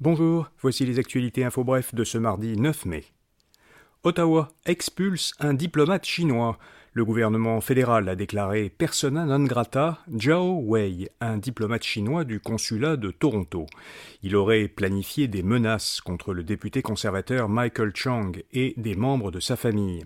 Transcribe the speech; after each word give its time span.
Bonjour, 0.00 0.48
voici 0.60 0.86
les 0.86 1.00
actualités 1.00 1.42
info 1.42 1.64
bref 1.64 1.92
de 1.92 2.04
ce 2.04 2.18
mardi 2.18 2.56
9 2.56 2.84
mai. 2.86 3.04
Ottawa 4.04 4.48
expulse 4.64 5.34
un 5.40 5.54
diplomate 5.54 6.06
chinois. 6.06 6.56
Le 6.92 7.04
gouvernement 7.04 7.60
fédéral 7.60 8.08
a 8.08 8.14
déclaré 8.14 8.68
persona 8.68 9.24
non 9.24 9.42
grata 9.42 9.98
Zhao 10.16 10.60
Wei, 10.60 11.08
un 11.20 11.38
diplomate 11.38 11.82
chinois 11.82 12.22
du 12.22 12.38
consulat 12.38 12.96
de 12.96 13.10
Toronto. 13.10 13.66
Il 14.22 14.36
aurait 14.36 14.68
planifié 14.68 15.26
des 15.26 15.42
menaces 15.42 16.00
contre 16.00 16.32
le 16.32 16.44
député 16.44 16.80
conservateur 16.80 17.48
Michael 17.48 17.90
Chang 17.92 18.30
et 18.52 18.74
des 18.76 18.94
membres 18.94 19.32
de 19.32 19.40
sa 19.40 19.56
famille. 19.56 20.04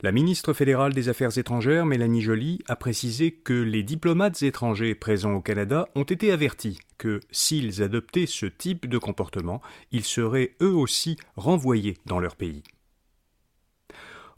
La 0.00 0.12
ministre 0.12 0.52
fédérale 0.52 0.92
des 0.92 1.08
Affaires 1.08 1.36
étrangères, 1.38 1.84
Mélanie 1.84 2.22
Joly, 2.22 2.60
a 2.68 2.76
précisé 2.76 3.32
que 3.32 3.52
les 3.52 3.82
diplomates 3.82 4.44
étrangers 4.44 4.94
présents 4.94 5.32
au 5.32 5.40
Canada 5.40 5.88
ont 5.96 6.04
été 6.04 6.30
avertis 6.30 6.78
que 6.98 7.18
s'ils 7.32 7.82
adoptaient 7.82 8.26
ce 8.26 8.46
type 8.46 8.88
de 8.88 8.96
comportement, 8.96 9.60
ils 9.90 10.04
seraient 10.04 10.54
eux 10.62 10.72
aussi 10.72 11.16
renvoyés 11.34 11.96
dans 12.06 12.20
leur 12.20 12.36
pays. 12.36 12.62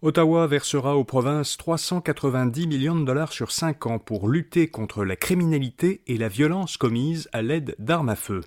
Ottawa 0.00 0.46
versera 0.46 0.96
aux 0.96 1.04
provinces 1.04 1.58
390 1.58 2.66
millions 2.66 2.98
de 2.98 3.04
dollars 3.04 3.34
sur 3.34 3.50
5 3.52 3.84
ans 3.84 3.98
pour 3.98 4.30
lutter 4.30 4.66
contre 4.66 5.04
la 5.04 5.14
criminalité 5.14 6.00
et 6.06 6.16
la 6.16 6.28
violence 6.28 6.78
commise 6.78 7.28
à 7.34 7.42
l'aide 7.42 7.76
d'armes 7.78 8.08
à 8.08 8.16
feu. 8.16 8.40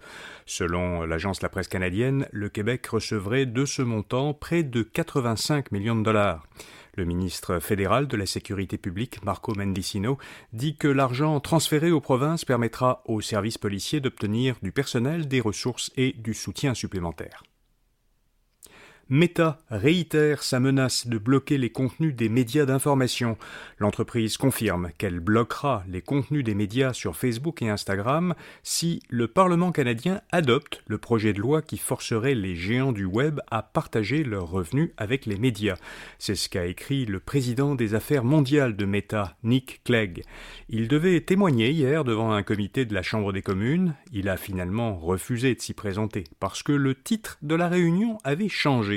Selon 0.48 1.04
l'agence 1.04 1.44
La 1.44 1.50
Presse 1.50 1.68
canadienne, 1.68 2.28
le 2.32 2.50
Québec 2.50 2.88
recevrait 2.88 3.46
de 3.46 3.66
ce 3.66 3.84
montant 3.84 4.34
près 4.34 4.64
de 4.64 4.82
85 4.82 5.72
millions 5.72 5.96
de 5.96 6.02
dollars. 6.02 6.48
Le 6.96 7.06
ministre 7.06 7.60
fédéral 7.60 8.08
de 8.08 8.18
la 8.18 8.28
Sécurité 8.28 8.78
publique, 8.78 9.24
Marco 9.24 9.56
Mendicino, 9.56 10.20
dit 10.52 10.76
que 10.76 10.88
l'argent 10.88 11.40
transféré 11.40 11.92
aux 11.92 12.02
provinces 12.02 12.46
permettra 12.46 13.02
aux 13.06 13.22
services 13.22 13.58
policiers 13.58 14.00
d'obtenir 14.00 14.58
du 14.62 14.72
personnel, 14.72 15.28
des 15.28 15.42
ressources 15.42 15.92
et 15.98 16.14
du 16.14 16.36
soutien 16.36 16.76
supplémentaire. 16.76 17.44
Meta 19.10 19.60
réitère 19.70 20.44
sa 20.44 20.62
menace 20.62 21.08
de 21.08 21.18
bloquer 21.18 21.58
les 21.58 21.70
contenus 21.70 22.16
des 22.16 22.30
médias 22.30 22.66
d'information. 22.66 23.38
L'entreprise 23.78 24.38
confirme 24.38 24.92
qu'elle 24.98 25.20
bloquera 25.20 25.84
les 25.90 26.02
contenus 26.02 26.46
des 26.46 26.56
médias 26.56 26.94
sur 26.94 27.18
Facebook 27.18 27.62
et 27.62 27.70
Instagram 27.70 28.34
si 28.64 29.02
le 29.10 29.28
Parlement 29.28 29.74
canadien 29.74 30.22
adopte 30.32 30.82
le 30.88 30.98
projet 30.98 31.34
de 31.34 31.42
loi 31.42 31.62
qui 31.62 31.78
forcerait 31.78 32.34
les 32.34 32.56
géants 32.56 32.94
du 32.94 33.04
web 33.04 33.42
à 33.52 33.62
partager 33.62 34.24
leurs 34.24 34.50
revenus 34.50 34.92
avec 34.96 35.26
les 35.26 35.38
médias. 35.38 35.78
C'est 36.18 36.36
ce 36.36 36.48
qu'a 36.48 36.66
écrit 36.66 37.06
le 37.06 37.20
président 37.20 37.76
des 37.76 37.96
affaires 37.96 38.24
mondiales 38.24 38.78
de 38.78 38.86
Meta, 38.86 39.36
Nick 39.44 39.82
Clegg. 39.84 40.24
Il 40.70 40.88
devait 40.88 41.20
témoigner 41.20 41.72
hier 41.72 42.06
devant 42.06 42.32
un 42.32 42.44
comité 42.44 42.86
de 42.86 42.94
la 42.94 43.04
Chambre 43.04 43.34
des 43.34 43.42
communes. 43.42 43.96
Il 44.14 44.30
a 44.30 44.38
finalement 44.38 44.96
refusé 44.96 45.56
de 45.56 45.62
s'y 45.62 45.74
présenter 45.74 46.24
parce 46.40 46.64
que 46.64 46.72
le 46.72 46.96
titre 46.96 47.38
de 47.42 47.56
la 47.56 47.68
réunion 47.68 48.18
avait 48.24 48.50
changé. 48.50 48.93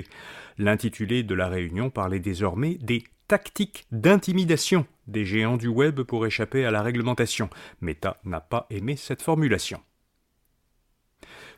L'intitulé 0.58 1.22
de 1.22 1.34
la 1.34 1.48
réunion 1.48 1.90
parlait 1.90 2.20
désormais 2.20 2.74
des 2.74 3.04
tactiques 3.28 3.86
d'intimidation 3.90 4.86
des 5.06 5.24
géants 5.24 5.56
du 5.56 5.68
web 5.68 6.02
pour 6.02 6.26
échapper 6.26 6.64
à 6.64 6.70
la 6.70 6.82
réglementation. 6.82 7.50
Meta 7.80 8.18
n'a 8.24 8.40
pas 8.40 8.66
aimé 8.70 8.96
cette 8.96 9.22
formulation. 9.22 9.80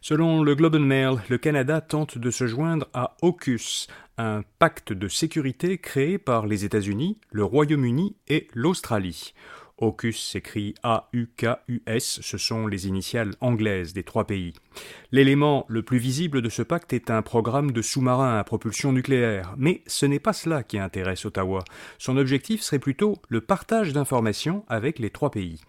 Selon 0.01 0.43
le 0.43 0.55
Globe 0.55 0.77
and 0.77 0.81
Mail, 0.81 1.17
le 1.29 1.39
Canada 1.39 1.81
tente 1.81 2.19
de 2.19 2.31
se 2.31 2.47
joindre 2.47 2.87
à 2.95 3.17
AUKUS, 3.23 3.89
un 4.17 4.43
pacte 4.59 4.93
de 4.93 5.09
sécurité 5.09 5.79
créé 5.79 6.19
par 6.19 6.47
les 6.47 6.65
États-Unis, 6.65 7.19
le 7.33 7.45
Royaume-Uni 7.45 8.17
et 8.29 8.49
l'Australie. 8.55 9.35
AUKUS 9.79 10.13
s'écrit 10.13 10.75
A-U-K-U-S, 10.83 12.21
ce 12.23 12.39
sont 12.39 12.67
les 12.67 12.87
initiales 12.87 13.35
anglaises 13.41 13.93
des 13.93 14.05
trois 14.05 14.27
pays. 14.27 14.53
L'élément 15.11 15.65
le 15.69 15.83
plus 15.83 15.97
visible 15.97 16.43
de 16.43 16.51
ce 16.51 16.61
pacte 16.61 16.93
est 16.93 17.11
un 17.11 17.23
programme 17.23 17.73
de 17.73 17.81
sous-marins 17.81 18.39
à 18.39 18.45
propulsion 18.45 18.93
nucléaire, 18.93 19.55
mais 19.57 19.83
ce 19.87 20.05
n'est 20.05 20.19
pas 20.19 20.35
cela 20.35 20.63
qui 20.63 20.79
intéresse 20.79 21.25
Ottawa. 21.25 21.65
Son 21.97 22.19
objectif 22.19 22.61
serait 22.61 22.79
plutôt 22.79 23.17
le 23.31 23.41
partage 23.41 23.95
d'informations 23.95 24.67
avec 24.69 24.99
les 24.99 25.09
trois 25.09 25.31
pays. 25.31 25.63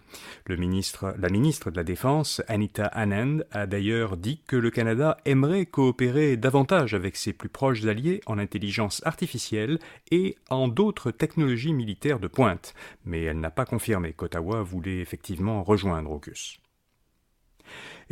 La 0.46 0.56
ministre 0.56 1.70
de 1.70 1.76
la 1.76 1.84
Défense, 1.84 2.42
Anita 2.48 2.84
Anand, 2.84 3.38
a 3.50 3.66
d'ailleurs 3.66 4.18
dit 4.18 4.42
que 4.46 4.56
le 4.56 4.70
Canada 4.70 5.16
aimerait 5.24 5.64
coopérer 5.64 6.36
davantage 6.36 6.92
avec 6.92 7.16
ses 7.16 7.32
plus 7.32 7.48
proches 7.48 7.86
alliés 7.86 8.20
en 8.26 8.38
intelligence 8.38 9.00
artificielle 9.06 9.78
et 10.10 10.36
en 10.50 10.68
d'autres 10.68 11.12
technologies 11.12 11.72
militaires 11.72 12.20
de 12.20 12.28
pointe, 12.28 12.74
mais 13.06 13.22
elle 13.22 13.40
n'a 13.40 13.50
pas 13.50 13.64
confirmé 13.64 14.12
qu'Ottawa 14.12 14.62
voulait 14.62 15.00
effectivement 15.00 15.62
rejoindre 15.62 16.10
AUKUS. 16.10 16.58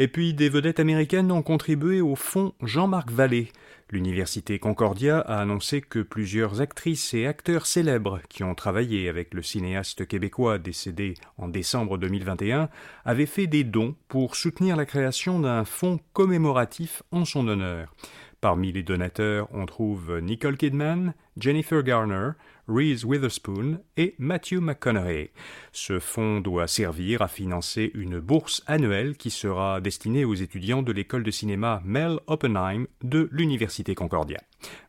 Et 0.01 0.07
puis 0.07 0.33
des 0.33 0.49
vedettes 0.49 0.79
américaines 0.79 1.33
ont 1.33 1.43
contribué 1.43 2.01
au 2.01 2.15
fonds 2.15 2.55
Jean-Marc 2.63 3.11
Vallée. 3.11 3.51
L'université 3.91 4.61
Concordia 4.61 5.19
a 5.19 5.41
annoncé 5.41 5.81
que 5.81 5.99
plusieurs 5.99 6.61
actrices 6.61 7.15
et 7.15 7.27
acteurs 7.27 7.67
célèbres 7.67 8.21
qui 8.29 8.45
ont 8.45 8.55
travaillé 8.55 9.09
avec 9.09 9.35
le 9.35 9.43
cinéaste 9.43 10.07
québécois 10.07 10.59
décédé 10.59 11.15
en 11.37 11.49
décembre 11.49 11.99
2021 11.99 12.69
avaient 13.05 13.27
fait 13.27 13.49
des 13.49 13.65
dons 13.65 13.97
pour 14.07 14.37
soutenir 14.37 14.77
la 14.77 14.85
création 14.85 15.41
d'un 15.41 15.65
fonds 15.65 15.99
commémoratif 16.13 17.03
en 17.11 17.25
son 17.25 17.49
honneur. 17.49 17.93
Parmi 18.41 18.71
les 18.71 18.85
donateurs, 18.85 19.49
on 19.53 19.67
trouve 19.67 20.21
Nicole 20.21 20.57
Kidman, 20.57 21.15
Jennifer 21.37 21.83
Garner, 21.83 22.31
Reese 22.69 23.05
Witherspoon 23.05 23.81
et 23.97 24.15
Matthew 24.19 24.61
McConaughey. 24.61 25.33
Ce 25.73 25.99
fonds 25.99 26.41
doit 26.41 26.69
servir 26.69 27.21
à 27.23 27.29
financer 27.29 27.91
une 27.95 28.21
bourse 28.21 28.63
annuelle 28.67 29.17
qui 29.17 29.31
sera 29.31 29.81
destinée 29.81 30.25
aux 30.25 30.35
étudiants 30.35 30.83
de 30.83 30.93
l'école 30.93 31.25
de 31.25 31.33
cinéma 31.33 31.83
Mel 31.85 32.21
Oppenheim 32.29 32.87
de 33.03 33.29
l'Université 33.33 33.97
Concordia. 33.97 34.39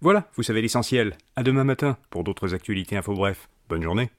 Voilà, 0.02 0.30
vous 0.36 0.44
savez 0.44 0.62
l'essentiel. 0.62 1.18
À 1.36 1.42
demain 1.42 1.64
matin 1.64 1.98
pour 2.12 2.24
d'autres 2.24 2.54
actualités 2.54 2.98
info 2.98 3.14
bref. 3.14 3.50
Bonne 3.68 3.82
journée. 3.82 4.12